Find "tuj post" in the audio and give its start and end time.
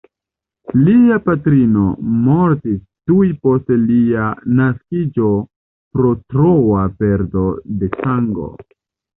3.11-3.69